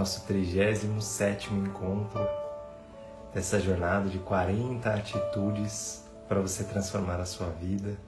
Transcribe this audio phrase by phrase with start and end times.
[0.00, 2.26] nosso 37 encontro
[3.34, 7.98] dessa jornada de 40 atitudes para você transformar a sua vida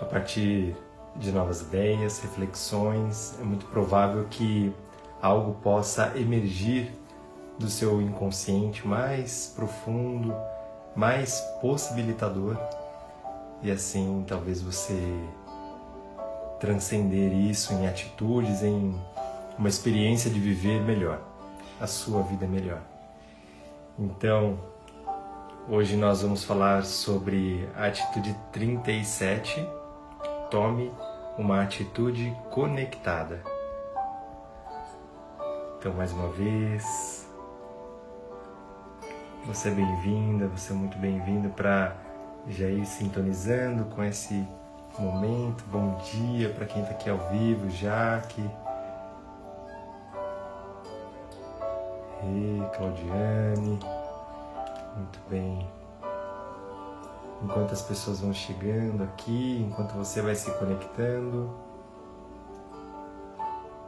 [0.00, 0.74] a partir
[1.14, 3.38] de novas ideias, reflexões.
[3.40, 4.74] É muito provável que
[5.20, 6.90] algo possa emergir
[7.56, 10.34] do seu inconsciente mais profundo,
[10.96, 12.56] mais possibilitador,
[13.62, 15.00] e assim talvez você
[16.58, 19.00] transcender isso em atitudes, em
[19.58, 21.20] uma experiência de viver melhor,
[21.80, 22.80] a sua vida melhor.
[23.98, 24.58] Então,
[25.68, 29.66] hoje nós vamos falar sobre a atitude 37.
[30.50, 30.92] Tome
[31.38, 33.42] uma atitude conectada.
[35.78, 37.28] Então, mais uma vez,
[39.44, 41.96] você é bem-vinda, você é muito bem-vindo para
[42.48, 44.46] já ir sintonizando com esse
[44.98, 45.64] momento.
[45.70, 48.42] Bom dia para quem está aqui ao vivo, Jaque.
[52.24, 53.78] E Claudiane.
[54.96, 55.68] Muito bem.
[57.42, 61.50] Enquanto as pessoas vão chegando aqui, enquanto você vai se conectando.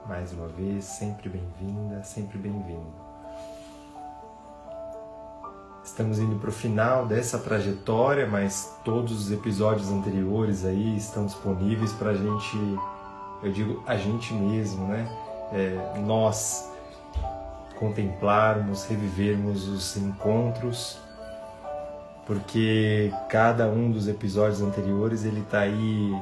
[0.09, 3.05] Mais uma vez, sempre bem-vinda, sempre bem-vindo.
[5.85, 11.93] Estamos indo para o final dessa trajetória, mas todos os episódios anteriores aí estão disponíveis
[11.93, 12.57] para a gente,
[13.43, 15.07] eu digo a gente mesmo, né?
[15.53, 16.74] É, nós
[17.85, 20.99] contemplarmos, revivermos os encontros,
[22.27, 26.19] porque cada um dos episódios anteriores ele está aí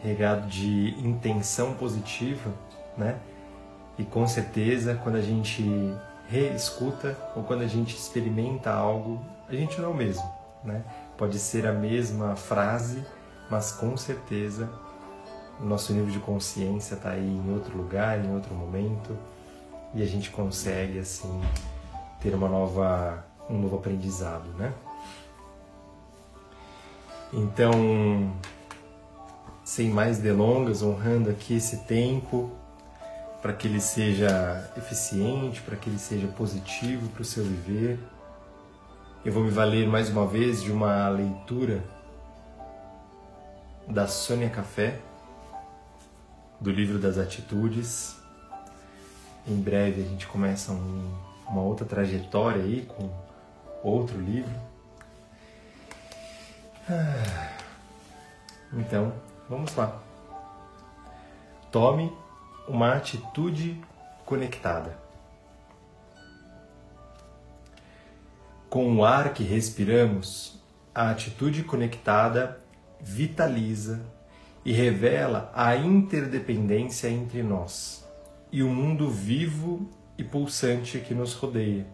[0.00, 2.52] regado de intenção positiva,
[2.96, 3.16] né?
[3.98, 5.64] E com certeza quando a gente
[6.28, 10.30] reescuta ou quando a gente experimenta algo, a gente não é o mesmo,
[10.62, 10.84] né?
[11.18, 13.04] Pode ser a mesma frase,
[13.50, 14.70] mas com certeza
[15.58, 19.18] o nosso nível de consciência está aí em outro lugar, em outro momento,
[19.94, 21.40] e a gente consegue assim
[22.20, 24.72] ter uma nova um novo aprendizado, né?
[27.32, 28.32] Então,
[29.64, 32.50] sem mais delongas, honrando aqui esse tempo,
[33.42, 37.98] para que ele seja eficiente, para que ele seja positivo para o seu viver.
[39.24, 41.84] Eu vou me valer mais uma vez de uma leitura
[43.88, 45.00] da Sônia Café,
[46.60, 48.16] do livro das Atitudes.
[49.46, 51.14] Em breve a gente começa um,
[51.48, 53.08] uma outra trajetória aí com
[53.80, 54.50] outro livro.
[56.90, 57.52] Ah,
[58.72, 59.12] então,
[59.48, 60.00] vamos lá.
[61.70, 62.12] Tome
[62.66, 63.80] uma atitude
[64.24, 64.98] conectada.
[68.68, 70.60] Com o ar que respiramos,
[70.92, 72.60] a atitude conectada
[73.00, 74.04] vitaliza
[74.64, 78.05] e revela a interdependência entre nós
[78.50, 81.86] e o mundo vivo e pulsante que nos rodeia.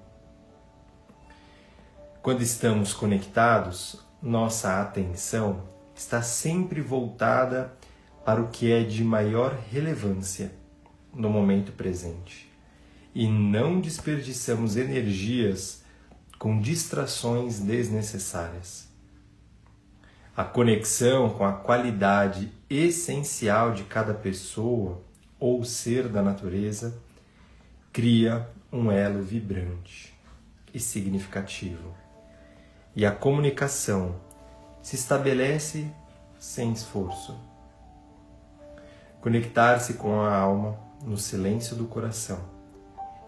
[2.23, 5.65] Quando estamos conectados, nossa atenção
[5.95, 7.77] está sempre voltada
[8.25, 10.53] para o que é de maior relevância
[11.13, 12.51] no momento presente
[13.15, 15.83] e não desperdiçamos energias
[16.39, 18.89] com distrações desnecessárias.
[20.35, 25.03] A conexão com a qualidade essencial de cada pessoa
[25.43, 26.95] ou ser da natureza
[27.93, 30.15] cria um elo vibrante
[30.73, 31.93] e significativo.
[32.95, 34.15] E a comunicação
[34.81, 35.91] se estabelece
[36.39, 37.37] sem esforço
[39.23, 42.41] Conectar-se com a alma no silêncio do coração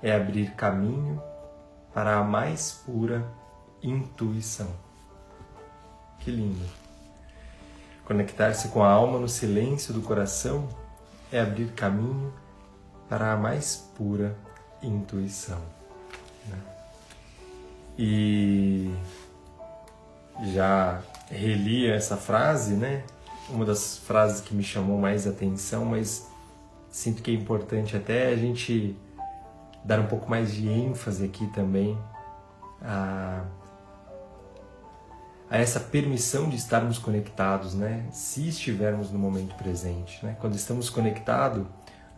[0.03, 1.23] é abrir caminho
[1.93, 3.25] para a mais pura
[3.81, 4.69] intuição.
[6.19, 6.65] Que lindo!
[8.05, 10.69] Conectar-se com a alma no silêncio do coração
[11.37, 12.33] é abrir caminho
[13.09, 14.37] para a mais pura
[14.81, 15.61] intuição.
[16.49, 16.59] Né?
[17.99, 18.95] E
[20.53, 23.03] já reli essa frase, né?
[23.49, 26.29] uma das frases que me chamou mais atenção, mas
[26.89, 28.97] sinto que é importante até a gente
[29.85, 31.99] dar um pouco mais de ênfase aqui também
[32.81, 33.43] a,
[35.51, 38.07] a essa permissão de estarmos conectados, né?
[38.11, 40.37] Se estivermos no momento presente, né?
[40.41, 41.67] Quando estamos conectados,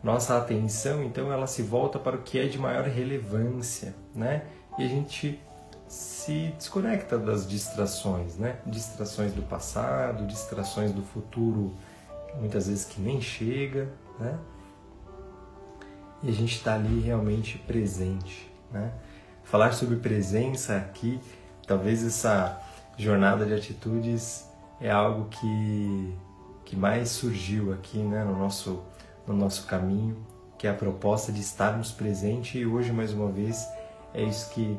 [0.02, 4.44] nossa atenção então ela se volta para o que é de maior relevância, né?
[4.78, 5.40] E a gente
[5.88, 8.56] se desconecta das distrações, né?
[8.67, 11.75] Distrações do passado, distrações do futuro,
[12.38, 13.88] muitas vezes que nem chega,
[14.19, 14.38] né?
[16.23, 18.93] E a gente está ali realmente presente, né?
[19.44, 21.20] Falar sobre presença aqui,
[21.67, 22.61] talvez essa
[22.96, 24.48] jornada de atitudes
[24.81, 26.14] é algo que
[26.64, 28.82] que mais surgiu aqui, né, no nosso
[29.26, 30.16] no nosso caminho,
[30.58, 33.66] que é a proposta de estarmos presentes e hoje mais uma vez
[34.12, 34.78] é isso que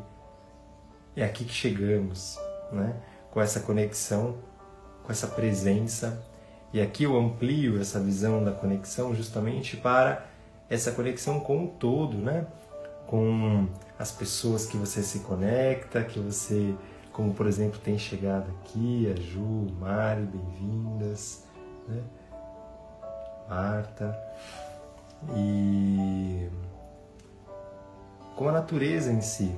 [1.15, 2.39] é aqui que chegamos,
[2.71, 2.95] né?
[3.31, 4.37] Com essa conexão,
[5.03, 6.23] com essa presença.
[6.73, 10.25] E aqui eu amplio essa visão da conexão justamente para
[10.69, 12.45] essa conexão com o todo, né?
[13.07, 13.67] Com
[13.97, 16.75] as pessoas que você se conecta, que você,
[17.17, 21.43] como por exemplo, tem chegado aqui, a Ju, Mari, bem-vindas,
[21.87, 22.03] né?
[23.49, 24.15] Marta.
[25.35, 26.47] E
[28.35, 29.51] com a natureza em si.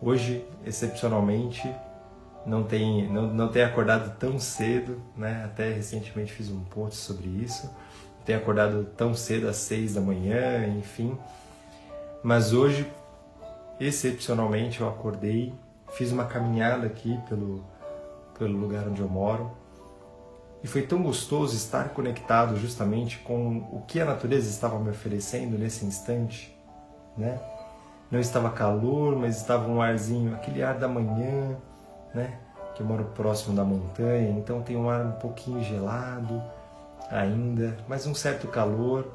[0.00, 1.68] Hoje, excepcionalmente,
[2.46, 5.42] não tem não, não tenho acordado tão cedo, né?
[5.44, 7.68] Até recentemente fiz um post sobre isso.
[8.24, 11.18] Tenho acordado tão cedo às seis da manhã, enfim.
[12.22, 12.88] Mas hoje,
[13.80, 15.52] excepcionalmente, eu acordei,
[15.96, 17.64] fiz uma caminhada aqui pelo
[18.38, 19.50] pelo lugar onde eu moro
[20.66, 25.56] e foi tão gostoso estar conectado justamente com o que a natureza estava me oferecendo
[25.56, 26.56] nesse instante,
[27.16, 27.38] né?
[28.10, 31.56] Não estava calor, mas estava um arzinho, aquele ar da manhã,
[32.12, 32.38] né?
[32.74, 36.42] Que eu moro próximo da montanha, então tem um ar um pouquinho gelado
[37.10, 39.06] ainda, mas um certo calor,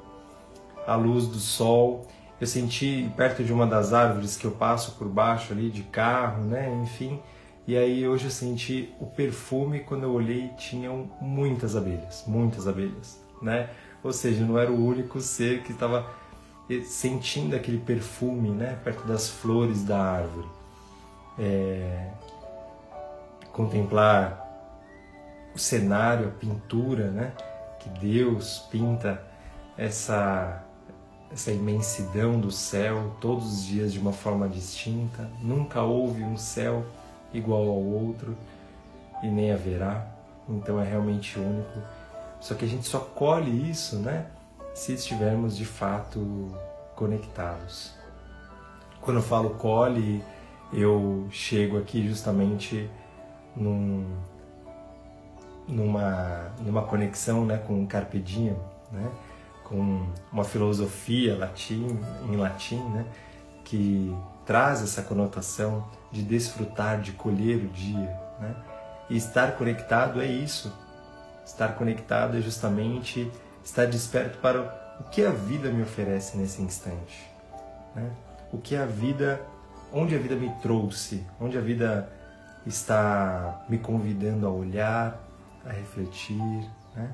[0.88, 2.08] a luz do sol.
[2.42, 6.44] Eu senti perto de uma das árvores que eu passo por baixo ali de carro,
[6.44, 6.74] né?
[6.82, 7.22] Enfim,
[7.68, 13.22] e aí hoje eu senti o perfume quando eu olhei tinham muitas abelhas, muitas abelhas,
[13.40, 13.70] né?
[14.04, 16.10] Ou seja, não era o único ser que estava
[16.84, 18.76] sentindo aquele perfume, né?
[18.84, 20.48] Perto das flores da árvore.
[21.38, 22.10] É,
[23.52, 24.42] contemplar
[25.54, 27.34] o cenário, a pintura, né?
[27.80, 29.22] Que Deus pinta
[29.78, 30.66] essa
[31.32, 35.30] essa imensidão do céu todos os dias de uma forma distinta.
[35.42, 36.86] Nunca houve um céu
[37.34, 38.36] igual ao outro
[39.24, 40.08] e nem haverá.
[40.50, 41.80] Então é realmente único.
[42.40, 44.26] Só que a gente só colhe isso, né?
[44.74, 46.50] Se estivermos de fato
[46.96, 47.94] conectados.
[49.00, 50.24] Quando eu falo colhe,
[50.74, 52.90] eu chego aqui justamente
[53.56, 54.06] num,
[55.68, 58.56] numa, numa conexão né, com o Carpe Diem,
[58.92, 59.10] né,
[59.72, 61.98] com uma filosofia latim,
[62.30, 63.06] em latim, né,
[63.64, 64.14] que
[64.46, 68.20] traz essa conotação de desfrutar, de colher o dia.
[68.38, 68.54] Né?
[69.10, 70.74] E estar conectado é isso.
[71.46, 73.32] Estar conectado é justamente
[73.64, 77.32] estar desperto para o que a vida me oferece nesse instante.
[77.96, 78.12] Né?
[78.52, 79.42] O que a vida,
[79.94, 82.12] onde a vida me trouxe, onde a vida
[82.68, 85.18] está me convidando a olhar,
[85.66, 86.70] a refletir.
[86.94, 87.10] Né?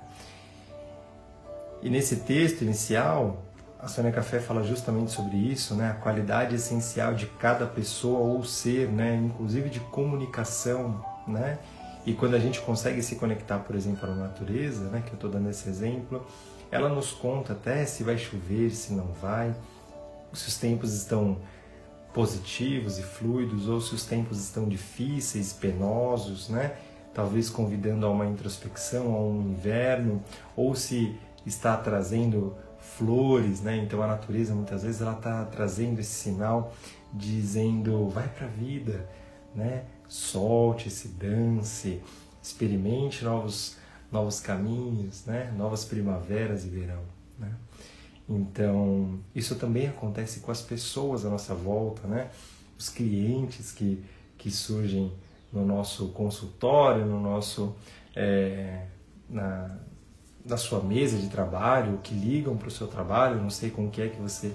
[1.81, 3.43] E nesse texto inicial,
[3.79, 5.91] a Sônia Café fala justamente sobre isso, né?
[5.91, 9.15] a qualidade essencial de cada pessoa ou ser, né?
[9.15, 11.03] inclusive de comunicação.
[11.27, 11.59] Né?
[12.05, 15.03] E quando a gente consegue se conectar, por exemplo, à natureza, né?
[15.05, 16.25] que eu estou dando esse exemplo,
[16.71, 19.53] ela nos conta até se vai chover, se não vai,
[20.33, 21.37] se os tempos estão
[22.13, 26.75] positivos e fluidos ou se os tempos estão difíceis, penosos, né?
[27.13, 30.23] Talvez convidando a uma introspecção, a um inverno,
[30.55, 31.15] ou se
[31.47, 33.77] está trazendo flores, né?
[33.77, 36.73] Então a natureza muitas vezes ela está trazendo esse sinal
[37.13, 39.09] dizendo vai para a vida,
[39.55, 39.85] né?
[40.07, 42.01] Solte-se, dance,
[42.41, 43.77] experimente novos
[44.11, 45.53] novos caminhos, né?
[45.57, 47.03] Novas primaveras e verão,
[47.37, 47.53] né?
[48.29, 52.29] Então isso também acontece com as pessoas à nossa volta, né?
[52.77, 54.03] Os clientes que
[54.37, 55.11] que surgem
[55.51, 57.75] no nosso consultório, no nosso
[58.15, 58.85] é,
[59.29, 59.77] na,
[60.47, 64.01] da sua mesa de trabalho, que ligam para o seu trabalho, não sei com que
[64.01, 64.53] é que você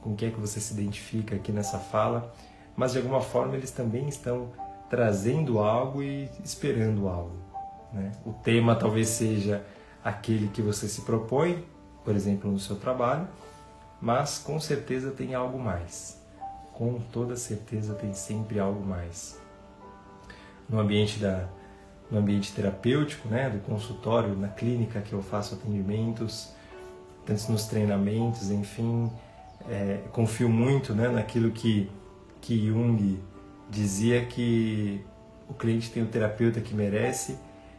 [0.00, 2.34] com que é que você se identifica aqui nessa fala,
[2.74, 4.48] mas de alguma forma eles também estão
[4.88, 7.36] trazendo algo e esperando algo.
[7.92, 8.10] Né?
[8.24, 9.62] O tema talvez seja
[10.02, 11.66] aquele que você se propõe,
[12.02, 13.28] por exemplo, no seu trabalho,
[14.00, 16.18] mas com certeza tem algo mais.
[16.72, 19.38] Com toda certeza tem sempre algo mais.
[20.66, 21.46] No ambiente da,
[22.10, 26.52] no ambiente terapêutico, né, do consultório, na clínica que eu faço atendimentos,
[27.24, 29.10] tanto nos treinamentos, enfim,
[29.68, 31.90] é, confio muito né, naquilo que,
[32.40, 33.20] que Jung
[33.68, 35.04] dizia que
[35.48, 37.36] o cliente tem o terapeuta que merece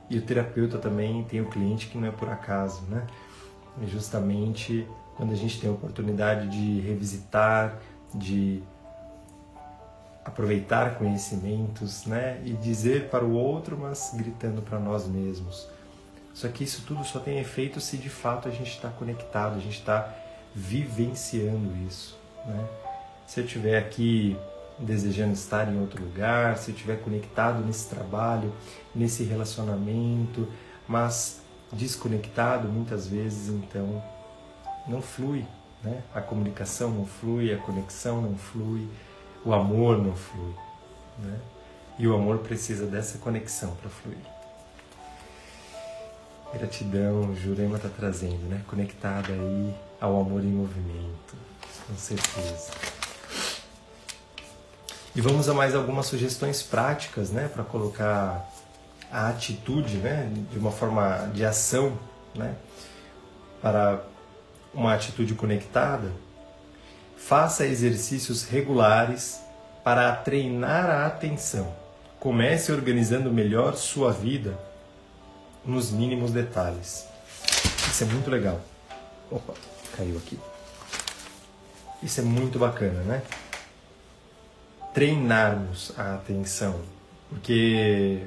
[0.10, 3.08] e o terapeuta também tem o cliente que não é por acaso, né?
[3.82, 4.86] E justamente
[5.16, 7.80] quando a gente tem a oportunidade de revisitar,
[8.14, 8.62] de
[10.24, 12.42] aproveitar conhecimentos, né?
[12.46, 15.68] E dizer para o outro, mas gritando para nós mesmos.
[16.34, 19.60] Só que isso tudo só tem efeito se de fato a gente está conectado, a
[19.60, 20.14] gente está
[20.56, 22.68] vivenciando isso, né?
[23.32, 24.38] se eu estiver aqui
[24.78, 28.52] desejando estar em outro lugar, se eu estiver conectado nesse trabalho,
[28.94, 30.48] nesse relacionamento,
[30.86, 34.04] mas desconectado muitas vezes, então
[34.86, 35.46] não flui,
[35.82, 36.02] né?
[36.14, 38.86] A comunicação não flui, a conexão não flui,
[39.46, 40.54] o amor não flui,
[41.20, 41.40] né?
[41.98, 44.18] E o amor precisa dessa conexão para fluir.
[46.54, 48.62] Gratidão, Jurema está trazendo, né?
[48.68, 51.36] Conectada aí ao amor em movimento,
[51.88, 52.72] com certeza.
[55.16, 58.50] E vamos a mais algumas sugestões práticas, né, para colocar
[59.12, 62.00] a atitude, né, de uma forma de ação,
[62.34, 62.56] né,
[63.62, 64.02] para
[64.74, 66.12] uma atitude conectada.
[67.28, 69.42] Faça exercícios regulares
[69.84, 71.74] para treinar a atenção.
[72.20, 74.58] Comece organizando melhor sua vida
[75.66, 77.06] nos mínimos detalhes.
[77.90, 78.60] Isso é muito legal.
[79.30, 79.54] Opa,
[79.96, 80.40] caiu aqui.
[82.04, 83.22] Isso é muito bacana, né?
[84.94, 86.82] treinarmos a atenção,
[87.30, 88.22] porque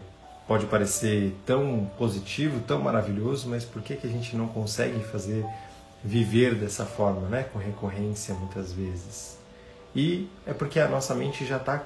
[0.46, 5.44] pode parecer tão positivo, tão maravilhoso, mas por que, que a gente não consegue fazer
[6.04, 7.44] viver dessa forma, né?
[7.44, 9.38] com recorrência muitas vezes?
[9.96, 11.82] E é porque a nossa mente já, tá,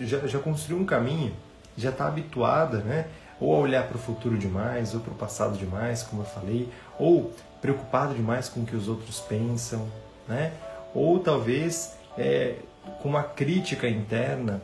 [0.00, 1.34] já, já construiu um caminho,
[1.76, 3.08] já está habituada né?
[3.40, 6.68] ou a olhar para o futuro demais, ou para o passado demais, como eu falei,
[6.98, 9.88] ou preocupado demais com o que os outros pensam,
[10.28, 10.52] né?
[10.94, 12.56] ou talvez é,
[13.02, 14.62] com uma crítica interna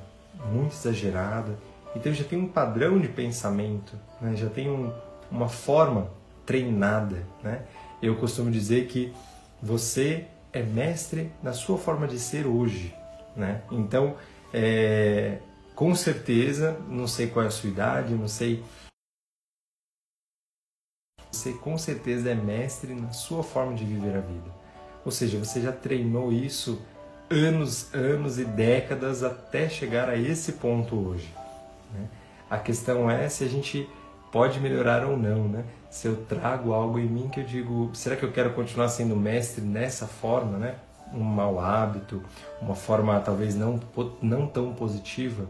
[0.52, 1.58] muito exagerada.
[1.96, 4.36] Então já tem um padrão de pensamento, né?
[4.36, 4.92] já tem um,
[5.30, 6.08] uma forma
[6.44, 7.24] treinada.
[7.42, 7.62] Né?
[8.04, 9.14] Eu costumo dizer que
[9.62, 12.94] você é mestre na sua forma de ser hoje.
[13.34, 13.62] Né?
[13.73, 14.16] Então,
[14.52, 15.38] é,
[15.75, 18.62] com certeza, não sei qual é a sua idade, não sei.
[21.32, 24.54] Você com certeza é mestre na sua forma de viver a vida.
[25.02, 26.82] Ou seja, você já treinou isso
[27.30, 31.32] anos, anos e décadas até chegar a esse ponto hoje.
[31.94, 32.06] Né?
[32.50, 33.88] A questão é se a gente
[34.34, 35.64] pode melhorar ou não, né?
[35.88, 39.14] Se eu trago algo em mim que eu digo, será que eu quero continuar sendo
[39.14, 40.74] mestre nessa forma, né?
[41.12, 42.20] Um mau hábito,
[42.60, 43.78] uma forma talvez não,
[44.20, 45.46] não tão positiva.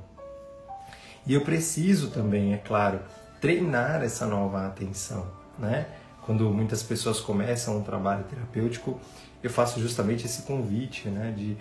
[1.26, 3.00] E eu preciso também, é claro,
[3.40, 5.26] treinar essa nova atenção,
[5.58, 5.86] né?
[6.26, 9.00] Quando muitas pessoas começam um trabalho terapêutico,
[9.42, 11.56] eu faço justamente esse convite, né, de,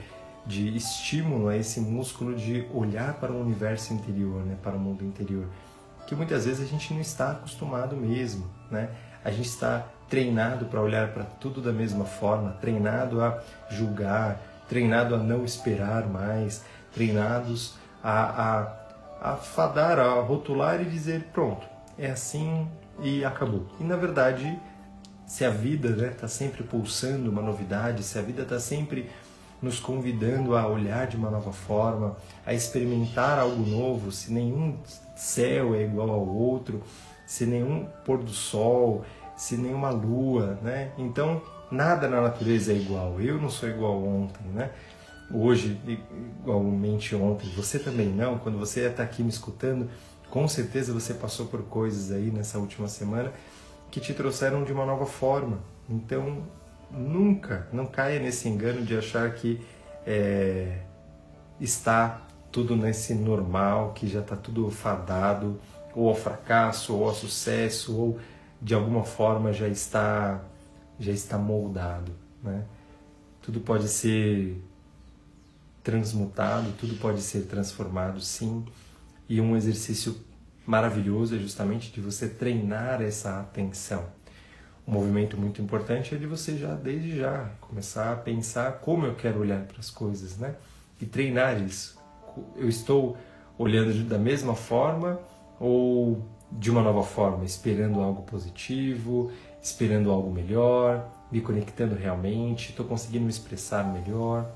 [0.45, 5.05] de estímulo a esse músculo de olhar para o universo interior, né, para o mundo
[5.05, 5.47] interior,
[6.07, 8.89] que muitas vezes a gente não está acostumado mesmo, né?
[9.23, 15.15] A gente está treinado para olhar para tudo da mesma forma, treinado a julgar, treinado
[15.15, 18.67] a não esperar mais, treinados a,
[19.21, 21.65] a, a fadar, a rotular e dizer pronto,
[21.97, 22.67] é assim
[23.01, 23.67] e acabou.
[23.79, 24.59] E na verdade
[25.25, 29.09] se a vida está né, tá sempre pulsando uma novidade, se a vida está sempre
[29.63, 34.77] nos convidando a olhar de uma nova forma, a experimentar algo novo, se nenhum
[35.15, 36.83] céu é igual ao outro,
[37.25, 39.05] se nenhum pôr do sol,
[39.37, 40.91] se nenhuma lua, né?
[40.97, 41.41] Então
[41.71, 43.19] nada na natureza é igual.
[43.21, 44.69] Eu não sou igual ontem, né?
[45.33, 45.79] Hoje,
[46.41, 48.37] igualmente ontem, você também não.
[48.37, 49.89] Quando você está aqui me escutando,
[50.29, 53.31] com certeza você passou por coisas aí nessa última semana
[53.89, 55.59] que te trouxeram de uma nova forma.
[55.89, 56.43] Então,
[56.93, 59.59] nunca, não caia nesse engano de achar que
[60.05, 60.79] é,
[61.59, 62.21] está
[62.51, 65.59] tudo nesse normal, que já está tudo fadado,
[65.95, 68.19] ou ao fracasso, ou ao sucesso, ou
[68.61, 70.41] de alguma forma já está
[70.99, 72.63] já está moldado, né?
[73.41, 74.63] Tudo pode ser
[75.83, 78.63] transmutado, tudo pode ser transformado, sim.
[79.27, 80.15] E um exercício
[80.65, 84.05] maravilhoso é justamente de você treinar essa atenção.
[84.87, 89.15] Um movimento muito importante é de você já, desde já, começar a pensar como eu
[89.15, 90.55] quero olhar para as coisas, né?
[90.99, 91.97] E treinar isso.
[92.55, 93.17] Eu estou
[93.57, 95.19] olhando da mesma forma
[95.59, 96.21] ou
[96.51, 103.23] de uma nova forma, esperando algo positivo, esperando algo melhor, me conectando realmente, estou conseguindo
[103.23, 104.53] me expressar melhor.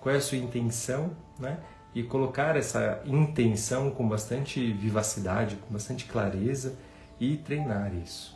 [0.00, 1.58] Qual é a sua intenção, né?
[1.94, 6.74] e colocar essa intenção com bastante vivacidade, com bastante clareza
[7.20, 8.31] e treinar isso.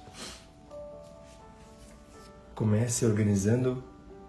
[2.56, 3.84] Comece organizando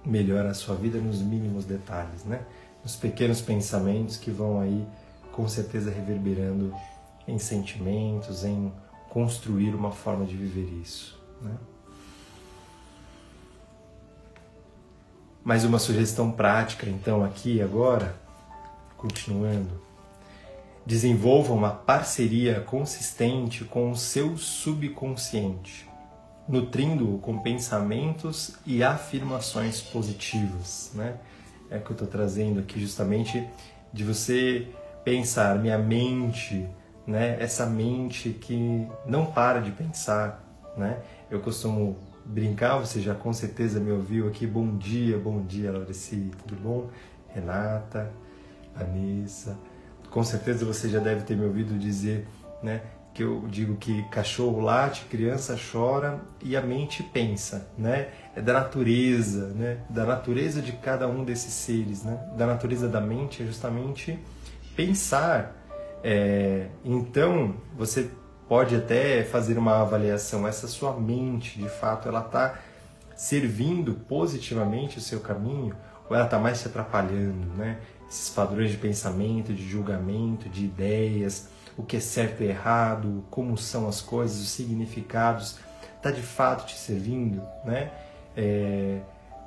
[0.05, 2.45] melhor a sua vida nos mínimos detalhes, né?
[2.83, 4.85] Nos pequenos pensamentos que vão aí
[5.31, 6.71] com certeza reverberando
[7.27, 8.71] em sentimentos, em
[9.09, 11.57] construir uma forma de viver isso, né?
[15.43, 18.13] Mais uma sugestão prática, então, aqui agora,
[18.97, 19.79] Continuando.
[20.83, 25.87] Desenvolva uma parceria consistente com o seu subconsciente,
[26.47, 30.91] nutrindo-o com pensamentos e afirmações positivas.
[30.93, 31.17] Né?
[31.69, 33.45] é que eu estou trazendo aqui justamente
[33.91, 34.67] de você
[35.03, 36.67] pensar minha mente,
[37.05, 37.37] né?
[37.39, 40.43] Essa mente que não para de pensar,
[40.77, 40.99] né?
[41.29, 44.45] Eu costumo brincar, você já com certeza me ouviu aqui.
[44.45, 46.89] Bom dia, bom dia, Laurici, tudo bom?
[47.33, 48.11] Renata,
[48.75, 49.57] Vanessa,
[50.09, 52.27] com certeza você já deve ter me ouvido dizer,
[52.61, 52.81] né?
[53.17, 58.09] Que eu digo que cachorro late, criança chora e a mente pensa, né?
[58.35, 59.79] É da natureza, né?
[59.89, 62.15] Da natureza de cada um desses seres, né?
[62.37, 64.19] Da natureza da mente é justamente
[64.75, 65.55] pensar.
[66.03, 68.07] É, então, você
[68.47, 70.47] pode até fazer uma avaliação.
[70.47, 72.59] Essa sua mente, de fato, ela está
[73.15, 75.75] servindo positivamente o seu caminho
[76.07, 77.79] ou ela está mais te atrapalhando, né?
[78.07, 83.57] Esses padrões de pensamento, de julgamento, de ideias, o que é certo e errado, como
[83.57, 85.57] são as coisas, os significados,
[85.95, 87.91] está de fato te servindo, né?
[88.35, 88.99] É,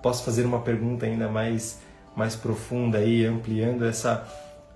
[0.03, 1.79] posso fazer uma pergunta ainda mais
[2.15, 4.27] mais profunda aí, ampliando essa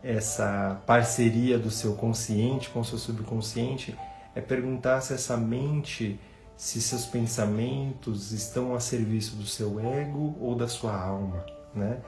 [0.02, 3.96] essa parceria do seu consciente com o seu subconsciente
[4.34, 6.20] é perguntar se essa mente,
[6.56, 11.44] se seus pensamentos estão a serviço do seu ego ou da sua alma,
[11.74, 11.98] né?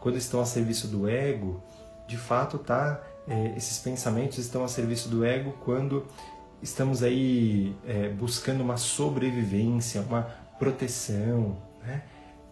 [0.00, 1.62] Quando estão a serviço do ego,
[2.06, 6.06] de fato tá, é, esses pensamentos estão a serviço do ego quando
[6.62, 10.22] estamos aí é, buscando uma sobrevivência, uma
[10.58, 12.02] proteção, né?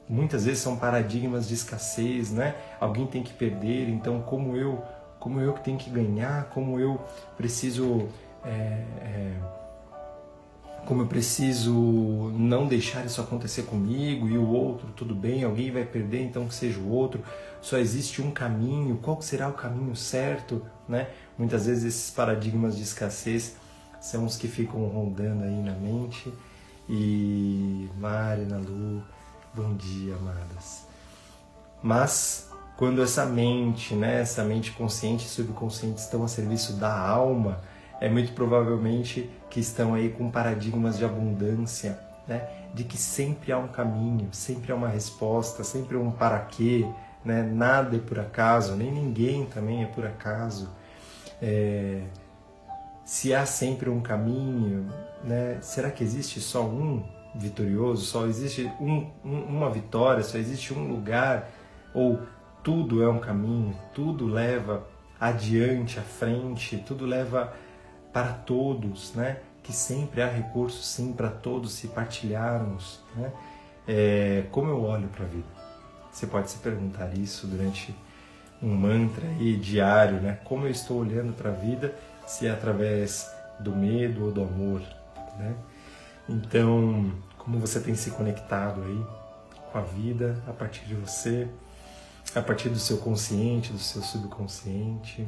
[0.08, 2.54] Muitas vezes são paradigmas de escassez, né?
[2.80, 4.82] Alguém tem que perder, então como eu,
[5.18, 7.00] como eu que tenho que ganhar, como eu
[7.36, 8.08] preciso
[8.44, 9.32] é, é,
[10.86, 11.72] como eu preciso
[12.36, 16.54] não deixar isso acontecer comigo e o outro, tudo bem, alguém vai perder, então que
[16.54, 17.22] seja o outro.
[17.62, 20.66] Só existe um caminho, qual será o caminho certo?
[20.88, 21.08] Né?
[21.38, 23.56] Muitas vezes esses paradigmas de escassez
[24.00, 26.34] são os que ficam rondando aí na mente.
[26.88, 29.00] E Marina, Lu,
[29.54, 30.84] bom dia, amadas.
[31.80, 37.60] Mas quando essa mente, né, essa mente consciente e subconsciente estão a serviço da alma,
[38.00, 41.96] é muito provavelmente que estão aí com paradigmas de abundância,
[42.26, 42.48] né?
[42.74, 46.84] de que sempre há um caminho, sempre há uma resposta, sempre um para quê,
[47.24, 47.42] né?
[47.42, 50.70] nada é por acaso, nem ninguém também é por acaso.
[51.40, 52.02] É...
[53.04, 54.88] Se há sempre um caminho,
[55.24, 55.58] né?
[55.60, 57.04] será que existe só um
[57.34, 58.04] vitorioso?
[58.04, 60.22] Só existe um, um, uma vitória?
[60.22, 61.50] Só existe um lugar?
[61.94, 62.20] Ou
[62.62, 63.76] tudo é um caminho?
[63.92, 64.86] Tudo leva
[65.20, 66.78] adiante, à frente?
[66.78, 67.52] Tudo leva
[68.12, 69.38] para todos, né?
[69.62, 73.00] que sempre há recursos sim para todos se partilharmos.
[73.14, 73.32] Né?
[73.86, 75.61] É, como eu olho para a vida?
[76.12, 77.94] Você pode se perguntar isso durante
[78.62, 80.38] um mantra aí, diário, né?
[80.44, 81.94] Como eu estou olhando para a vida,
[82.26, 84.80] se é através do medo ou do amor,
[85.38, 85.54] né?
[86.28, 89.04] Então, como você tem se conectado aí
[89.72, 91.48] com a vida a partir de você,
[92.34, 95.26] a partir do seu consciente, do seu subconsciente,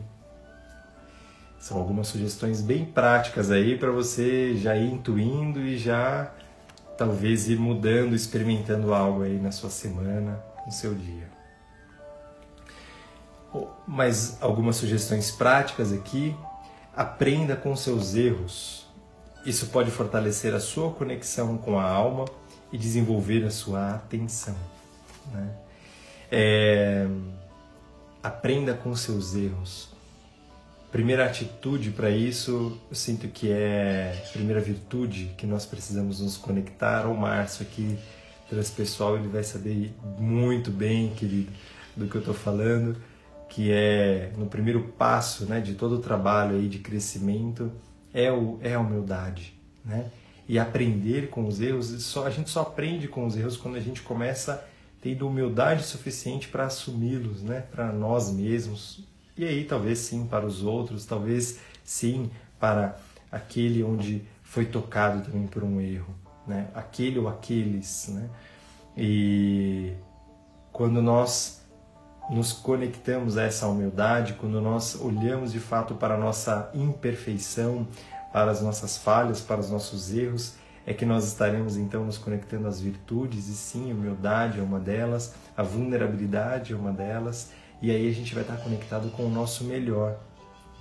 [1.59, 6.31] são algumas sugestões bem práticas aí para você já ir intuindo e já
[6.97, 11.29] talvez ir mudando, experimentando algo aí na sua semana, no seu dia.
[13.87, 16.37] Mas algumas sugestões práticas aqui.
[16.97, 18.87] Aprenda com seus erros.
[19.45, 22.25] Isso pode fortalecer a sua conexão com a alma
[22.73, 24.57] e desenvolver a sua atenção.
[25.33, 25.51] Né?
[26.31, 27.07] É...
[28.23, 29.95] Aprenda com seus erros
[30.95, 36.37] primeira atitude para isso, eu sinto que é a primeira virtude que nós precisamos nos
[36.37, 37.09] conectar.
[37.09, 37.99] O Márcio aqui,
[38.55, 41.51] transpessoal, ele vai saber muito bem, querido,
[41.97, 42.97] do que eu estou falando,
[43.49, 47.73] que é no primeiro passo né, de todo o trabalho aí de crescimento,
[48.13, 50.11] é, o, é a humildade, né?
[50.47, 53.81] E aprender com os erros, só, a gente só aprende com os erros quando a
[53.81, 54.65] gente começa
[55.01, 57.65] tendo humildade suficiente para assumi-los, né?
[57.73, 59.05] Para nós mesmos,
[59.37, 62.97] e aí, talvez sim para os outros, talvez sim para
[63.33, 66.15] aquele onde foi tocado também por um erro,
[66.47, 66.69] né?
[66.75, 68.29] Aquele ou aqueles, né?
[68.97, 69.95] E
[70.73, 71.63] quando nós
[72.31, 77.87] nos conectamos a essa humildade, quando nós olhamos de fato para a nossa imperfeição,
[78.33, 80.55] para as nossas falhas, para os nossos erros,
[80.87, 84.79] é que nós estaremos então nos conectando às virtudes, e sim, a humildade é uma
[84.79, 89.31] delas, a vulnerabilidade é uma delas, e aí a gente vai estar conectado com o
[89.31, 90.19] nosso melhor.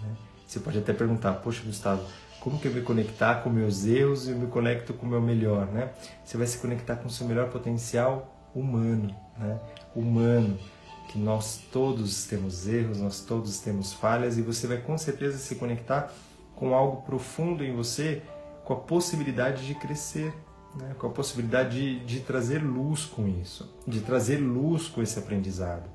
[0.01, 0.09] Né?
[0.45, 2.03] Você pode até perguntar, poxa Gustavo,
[2.43, 5.21] como que eu me conectar com meus erros e eu me conecto com o meu
[5.21, 5.93] melhor, né?
[6.25, 9.57] Você vai se conectar com o seu melhor potencial humano, né?
[9.95, 10.59] Humano,
[11.07, 15.55] que nós todos temos erros, nós todos temos falhas e você vai com certeza se
[15.55, 16.11] conectar
[16.53, 18.21] com algo profundo em você,
[18.65, 20.33] com a possibilidade de crescer,
[20.75, 20.93] né?
[20.99, 25.89] com a possibilidade de, de trazer luz com isso, de trazer luz com esse aprendizado.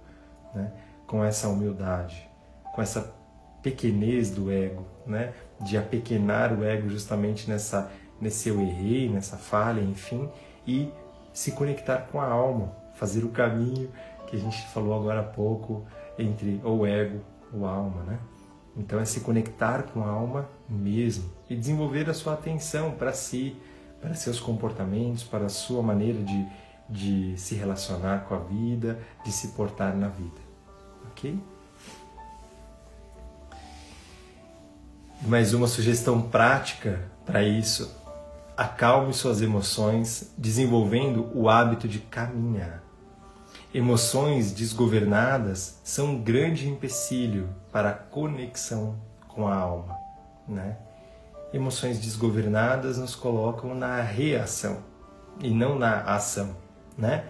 [0.55, 0.73] né?
[1.07, 2.29] com essa humildade,
[2.75, 3.18] com essa
[3.63, 5.33] pequenez do ego, né?
[5.61, 7.91] de apequenar o ego justamente nessa
[8.21, 10.29] nesse eu errei, nessa falha, enfim,
[10.67, 10.91] e
[11.33, 13.91] se conectar com a alma, fazer o caminho
[14.27, 15.87] que a gente falou agora há pouco
[16.19, 17.21] entre o ego
[17.53, 18.19] ou alma, né?
[18.77, 23.57] Então é se conectar com a alma mesmo e desenvolver a sua atenção para si,
[24.01, 26.47] para seus comportamentos, para a sua maneira de,
[26.89, 30.41] de se relacionar com a vida, de se portar na vida.
[31.11, 31.41] Ok?
[35.23, 37.93] Mais uma sugestão prática para isso:
[38.57, 42.83] acalme suas emoções, desenvolvendo o hábito de caminhar.
[43.75, 49.99] Emoções desgovernadas são um grande empecilho para a conexão com a alma,
[50.47, 50.77] né?
[51.53, 54.79] Emoções desgovernadas nos colocam na reação
[55.43, 56.57] e não na ação,
[56.97, 57.25] né?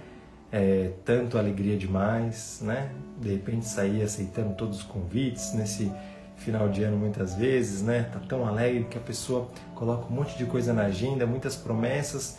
[0.53, 2.93] É, tanto alegria demais, né?
[3.19, 5.91] De repente sair aceitando todos os convites nesse
[6.39, 8.09] final de ano muitas vezes, né?
[8.13, 12.39] Tá tão alegre que a pessoa coloca um monte de coisa na agenda, muitas promessas,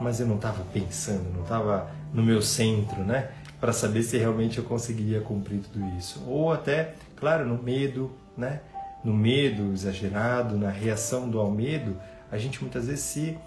[0.00, 3.30] mas eu não estava pensando, não estava no meu centro, né?
[3.60, 6.22] Para saber se realmente eu conseguiria cumprir tudo isso.
[6.26, 8.60] Ou até, claro, no medo, né?
[9.02, 11.96] No medo exagerado, na reação do ao medo,
[12.30, 13.38] a gente muitas vezes se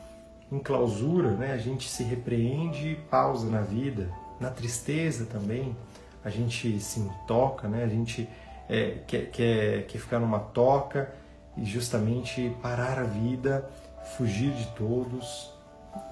[0.52, 1.54] enclausura, né?
[1.54, 4.10] A gente se repreende e pausa na vida.
[4.40, 5.76] Na tristeza também,
[6.24, 7.84] a gente se intoca, né?
[7.84, 8.28] A gente
[8.70, 11.12] é, quer, quer, quer ficar numa toca
[11.58, 13.68] e justamente parar a vida,
[14.16, 15.52] fugir de todos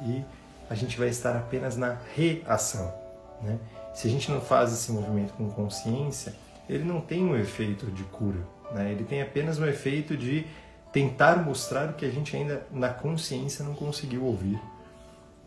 [0.02, 0.24] e
[0.70, 2.94] a gente vai estar apenas na reação.
[3.42, 3.58] Né?
[3.94, 6.36] Se a gente não faz esse movimento com consciência,
[6.68, 8.40] ele não tem um efeito de cura,
[8.72, 8.92] né?
[8.92, 10.46] ele tem apenas um efeito de
[10.92, 14.60] tentar mostrar o que a gente ainda na consciência não conseguiu ouvir.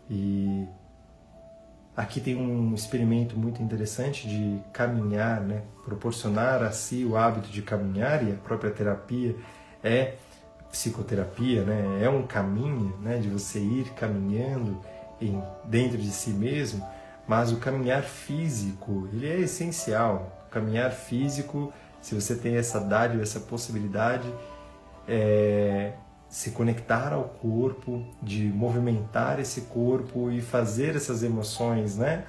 [0.09, 0.65] E
[1.95, 5.61] aqui tem um experimento muito interessante de caminhar, né?
[5.83, 9.35] proporcionar a si o hábito de caminhar e a própria terapia
[9.83, 10.15] é
[10.71, 11.99] psicoterapia, né?
[12.01, 14.79] É um caminho, né, de você ir caminhando
[15.19, 16.85] em, dentro de si mesmo,
[17.27, 20.45] mas o caminhar físico, ele é essencial.
[20.47, 24.33] O caminhar físico, se você tem essa dádiva, essa possibilidade,
[25.07, 25.91] é,
[26.31, 32.23] se conectar ao corpo, de movimentar esse corpo e fazer essas emoções, né,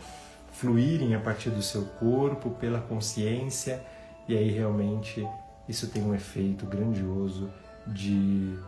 [0.50, 3.80] fluírem a partir do seu corpo, pela consciência,
[4.28, 5.24] e aí realmente
[5.68, 7.48] isso tem um efeito grandioso
[7.86, 8.58] de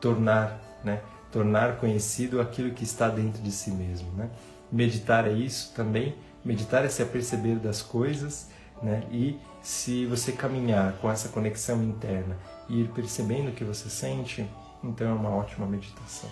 [0.00, 4.30] tornar, né, tornar conhecido aquilo que está dentro de si mesmo, né?
[4.70, 8.48] Meditar é isso também, meditar é se aperceber das coisas,
[8.82, 9.02] né?
[9.10, 12.36] E se você caminhar com essa conexão interna
[12.68, 14.48] e ir percebendo o que você sente,
[14.82, 16.30] então é uma ótima meditação.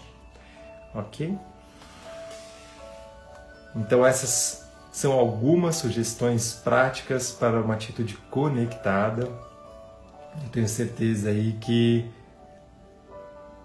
[0.94, 1.36] OK?
[3.76, 9.26] Então essas são algumas sugestões práticas para uma atitude conectada.
[10.42, 12.10] Eu tenho certeza aí que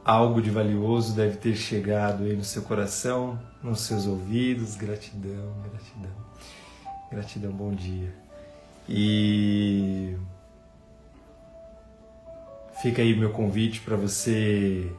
[0.04, 4.76] algo de valioso deve ter chegado aí no seu coração, nos seus ouvidos.
[4.76, 6.12] Gratidão, gratidão.
[7.12, 8.14] Gratidão, bom dia.
[8.88, 10.16] E
[12.82, 14.92] fica aí meu convite para você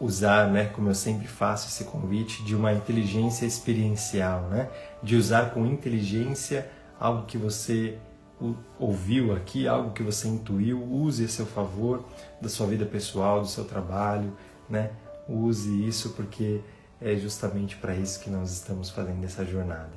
[0.00, 4.68] usar, né, como eu sempre faço esse convite, de uma inteligência experiencial, né?
[5.02, 6.68] De usar com inteligência
[6.98, 7.98] algo que você
[8.78, 12.04] ouviu aqui, algo que você intuiu, use a seu favor
[12.40, 14.36] da sua vida pessoal, do seu trabalho,
[14.68, 14.90] né?
[15.28, 16.60] Use isso porque
[17.00, 19.92] é justamente para isso que nós estamos fazendo essa jornada,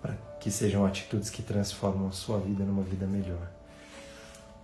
[0.00, 3.55] para que sejam atitudes que transformam a sua vida numa vida melhor.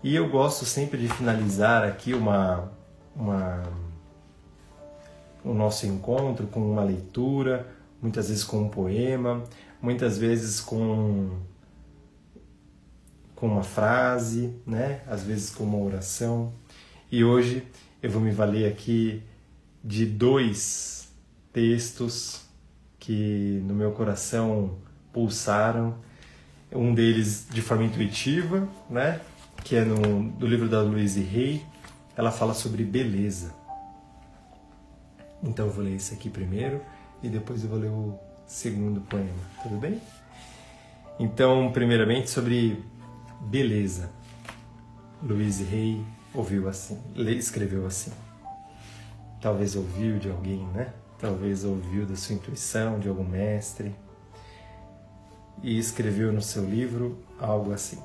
[0.03, 2.73] E eu gosto sempre de finalizar aqui uma,
[3.15, 3.62] uma
[5.45, 7.69] o nosso encontro com uma leitura,
[8.01, 9.45] muitas vezes com um poema,
[9.81, 11.31] muitas vezes com
[13.37, 15.03] com uma frase, né?
[15.07, 16.53] Às vezes com uma oração.
[17.11, 17.67] E hoje
[18.01, 19.23] eu vou me valer aqui
[19.83, 21.09] de dois
[21.53, 22.43] textos
[23.01, 24.79] que no meu coração
[25.12, 25.97] pulsaram.
[26.71, 29.21] Um deles de forma intuitiva, né?
[29.64, 31.64] Que é no, do livro da Louise Hay.
[32.16, 33.55] Ela fala sobre beleza.
[35.42, 36.81] Então eu vou ler esse aqui primeiro
[37.22, 40.01] e depois eu vou ler o segundo poema, tudo bem?
[41.18, 42.83] Então, primeiramente sobre
[43.40, 44.11] beleza.
[45.22, 48.12] Louise Hay ouviu assim, escreveu assim.
[49.40, 50.92] Talvez ouviu de alguém, né?
[51.18, 53.94] Talvez ouviu da sua intuição, de algum mestre.
[55.62, 58.01] E escreveu no seu livro algo assim: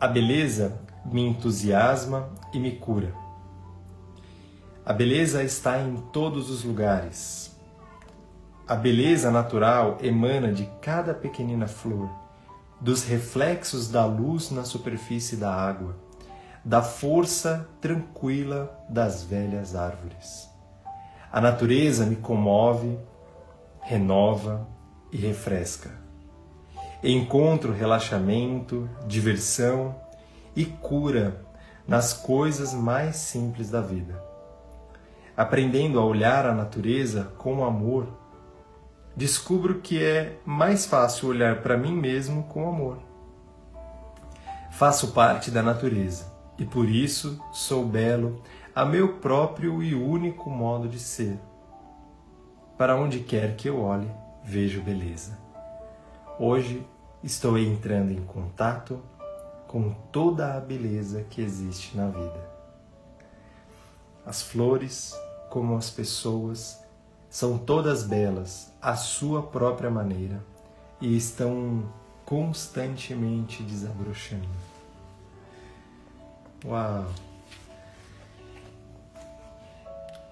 [0.00, 3.12] A beleza me entusiasma e me cura.
[4.82, 7.54] A beleza está em todos os lugares.
[8.66, 12.08] A beleza natural emana de cada pequenina flor,
[12.80, 15.94] dos reflexos da luz na superfície da água,
[16.64, 20.48] da força tranquila das velhas árvores.
[21.30, 22.98] A natureza me comove,
[23.82, 24.66] renova
[25.12, 25.90] e refresca.
[27.02, 29.94] Encontro relaxamento, diversão
[30.54, 31.42] e cura
[31.88, 34.22] nas coisas mais simples da vida.
[35.34, 38.06] Aprendendo a olhar a natureza com amor,
[39.16, 42.98] descubro que é mais fácil olhar para mim mesmo com amor.
[44.70, 48.42] Faço parte da natureza e por isso sou belo
[48.74, 51.40] a meu próprio e único modo de ser.
[52.76, 54.10] Para onde quer que eu olhe,
[54.44, 55.49] vejo beleza.
[56.42, 56.82] Hoje
[57.22, 58.98] estou entrando em contato
[59.68, 62.50] com toda a beleza que existe na vida.
[64.24, 65.14] As flores,
[65.50, 66.82] como as pessoas,
[67.28, 70.42] são todas belas à sua própria maneira
[70.98, 71.84] e estão
[72.24, 74.48] constantemente desabrochando.
[76.64, 77.04] Uau!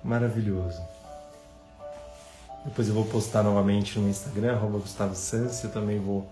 [0.03, 0.81] Maravilhoso.
[2.68, 6.31] Depois eu vou postar novamente no Instagram, arroba Gustavo Sansi, eu também vou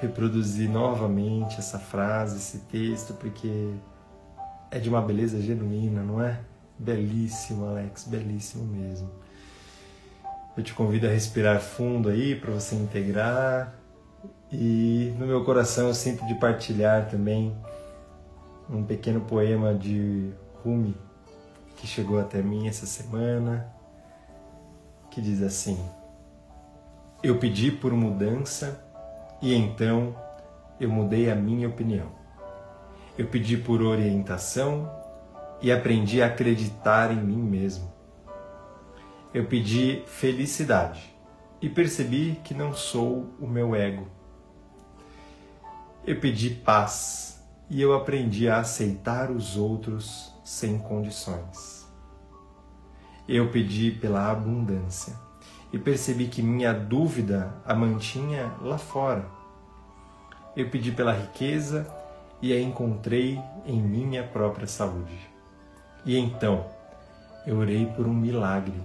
[0.00, 3.74] reproduzir novamente essa frase, esse texto, porque
[4.70, 6.40] é de uma beleza genuína, não é?
[6.78, 9.10] Belíssimo, Alex, belíssimo mesmo.
[10.56, 13.74] Eu te convido a respirar fundo aí para você integrar.
[14.50, 17.54] E no meu coração eu sinto de partilhar também
[18.70, 20.30] um pequeno poema de
[20.64, 20.96] Rumi
[21.76, 23.77] que chegou até mim essa semana,
[25.18, 25.78] que diz assim:
[27.22, 28.84] Eu pedi por mudança
[29.42, 30.16] e então
[30.80, 32.12] eu mudei a minha opinião.
[33.16, 34.90] Eu pedi por orientação
[35.60, 37.98] e aprendi a acreditar em mim mesmo
[39.34, 41.14] eu pedi felicidade
[41.60, 44.08] e percebi que não sou o meu ego.
[46.06, 51.77] Eu pedi paz e eu aprendi a aceitar os outros sem condições.
[53.28, 55.14] Eu pedi pela abundância
[55.70, 59.26] e percebi que minha dúvida a mantinha lá fora.
[60.56, 61.86] Eu pedi pela riqueza
[62.40, 65.28] e a encontrei em minha própria saúde.
[66.06, 66.64] E então,
[67.46, 68.80] eu orei por um milagre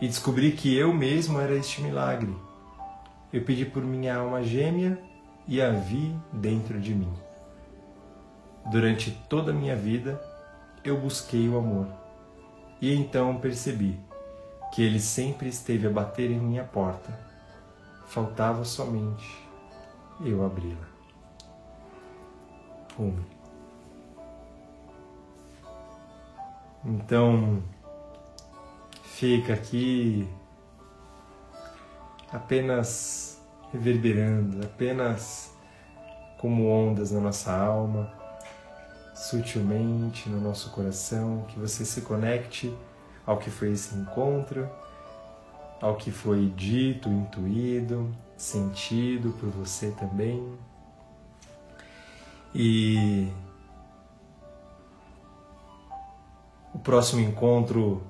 [0.00, 2.32] e descobri que eu mesmo era este milagre.
[3.32, 4.96] Eu pedi por minha alma gêmea
[5.48, 7.12] e a vi dentro de mim.
[8.70, 10.22] Durante toda a minha vida,
[10.84, 12.01] eu busquei o amor.
[12.82, 13.96] E então percebi
[14.74, 17.16] que ele sempre esteve a bater em minha porta.
[18.08, 19.48] Faltava somente
[20.20, 20.88] eu abri-la.
[22.88, 23.24] Fume.
[26.84, 27.62] Então,
[29.04, 30.28] fica aqui
[32.32, 33.40] apenas
[33.72, 35.56] reverberando, apenas
[36.40, 38.12] como ondas na nossa alma,
[39.22, 42.74] sutilmente no nosso coração, que você se conecte
[43.24, 44.68] ao que foi esse encontro,
[45.80, 50.44] ao que foi dito, intuído, sentido por você também.
[52.52, 53.28] E
[56.74, 58.02] o próximo encontro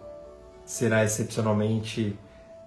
[0.64, 2.18] será excepcionalmente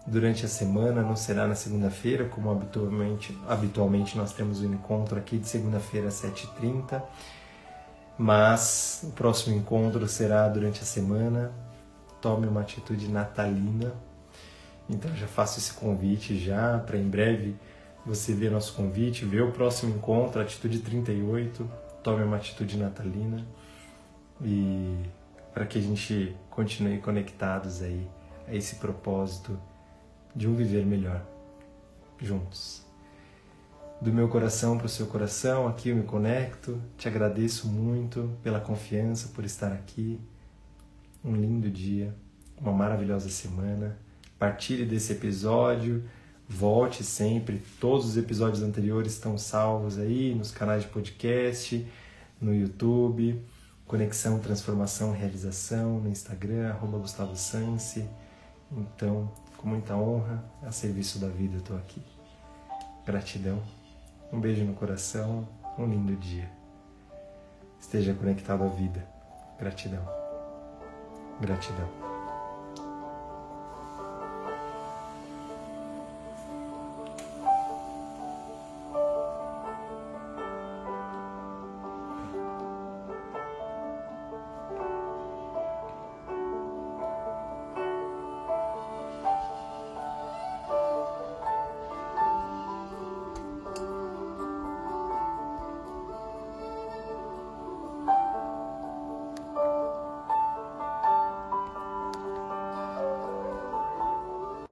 [0.06, 5.18] durante a semana, não será na segunda-feira, como habitualmente, habitualmente nós temos o um encontro
[5.18, 7.02] aqui de segunda-feira às 7h30,
[8.18, 11.52] mas o próximo encontro será durante a semana.
[12.22, 13.94] Tome uma atitude natalina.
[14.90, 17.56] Então já faço esse convite já para em breve
[18.06, 21.70] você ver nosso convite, ver o próximo encontro, Atitude 38.
[22.04, 23.44] Tome uma atitude natalina
[24.42, 24.96] e
[25.54, 28.08] para que a gente continue conectados aí
[28.48, 29.60] a esse propósito
[30.36, 31.22] de um viver melhor
[32.22, 32.85] juntos.
[34.02, 36.82] Do meu coração para o seu coração, aqui eu me conecto.
[36.98, 40.20] Te agradeço muito pela confiança, por estar aqui.
[41.24, 42.14] Um lindo dia,
[42.60, 43.98] uma maravilhosa semana.
[44.38, 46.04] Partilhe desse episódio,
[46.48, 47.64] volte sempre.
[47.80, 51.88] Todos os episódios anteriores estão salvos aí nos canais de podcast,
[52.40, 53.42] no YouTube.
[53.88, 57.34] Conexão, Transformação, Realização no Instagram, arroba Gustavo.
[58.72, 62.02] Então, com muita honra, a serviço da vida eu estou aqui.
[63.06, 63.62] Gratidão,
[64.32, 66.50] um beijo no coração, um lindo dia.
[67.80, 69.06] Esteja conectado à vida.
[69.60, 70.04] Gratidão.
[71.40, 72.05] Gratidão.